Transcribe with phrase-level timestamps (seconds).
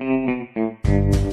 [0.00, 1.27] Mm-hmm.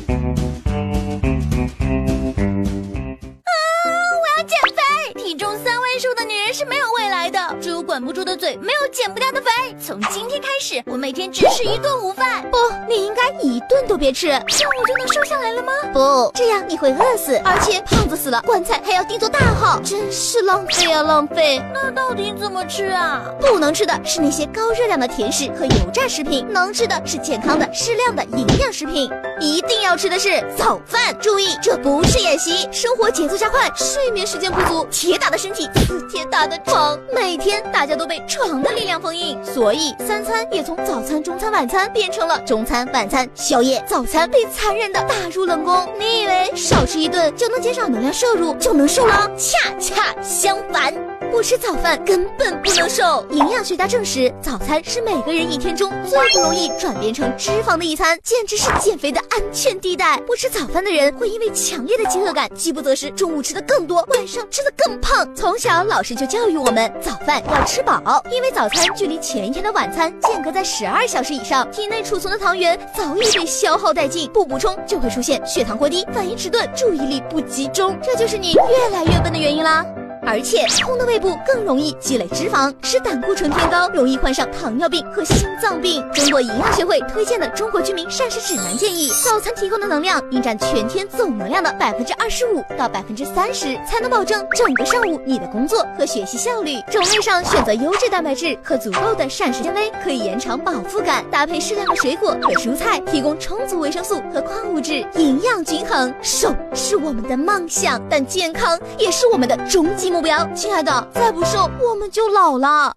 [7.85, 9.49] 管不住的嘴，没有减不掉的肥。
[9.79, 12.43] 从今天开始，我每天只吃一顿午饭。
[12.52, 12.57] 不，
[12.89, 15.71] 你应该一顿都别吃，这样我就能瘦下来了吗？
[15.93, 21.61] 不，这样你会饿死，而且胖子死了，棺材还要定做大号，真是浪费啊浪费。
[21.73, 23.21] 那到底怎么吃啊？
[23.39, 29.09] 不能吃的是那些高热量的甜食和油炸食品，能吃的是健康的、适量的营养食品。
[29.39, 31.18] 一定要吃的是早饭。
[31.21, 37.86] 注意，这不是演习，生活节奏加快，睡眠时间不足，铁打的身体似铁打的床，每天大。
[37.86, 45.88] 大家都被床的力量封印，所以三餐也从早餐、中餐、晚餐变成了中餐、晚餐、宵夜、早餐，被残忍的打入冷宫。
[45.99, 49.30] 你以为少吃一顿就能减少能量摄入，就能瘦了？
[49.38, 51.15] 恰恰相反。
[51.36, 53.28] 不吃早饭根本不能瘦。
[53.30, 60.18] 营养学家证实，早餐是每个人一天中最不容易转变成脂肪的一餐，简直是减肥的安全地带。
[60.22, 65.27] 不吃早饭的人会因为强烈的饥饿感，饥不择食，中午吃的更多，晚上吃的更胖。
[65.36, 79.86] 从小老师就教育我们，早饭要吃饱，因为早餐距离前一天的晚餐间隔在十二小时以上，体内储存的糖原早已被消耗殆尽，不补充就会出现血糖过低、反应迟钝、注意力不集中，这就是你越来越笨的原因啦。
[80.25, 86.03] 而且空的胃部更容易积累脂肪，使胆固醇偏高，容易患上糖尿病和心脏病。
[86.13, 96.81] 中国营养学会推荐的《中国居民膳食指南》建议，早餐提供的能量应占全天总能量的百分之二十五到百分之三十，才能保证整个上午你的工作和学习效率。
[96.89, 101.23] 种类上选择优质蛋白质和足够的膳食纤维，可以延长饱腹感。
[101.29, 106.11] 搭配适量的水果和蔬菜，提供充足维生素和矿物质，营养均衡。
[106.21, 110.14] 瘦是我们的梦想，但健康也是我们的终极。
[110.16, 112.95] 目标，亲爱的，再不瘦我们就老了。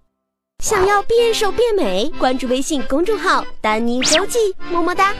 [0.62, 4.38] 想要变瘦变美，关注微信公众号“丹妮周记”，
[4.70, 5.12] 么么哒。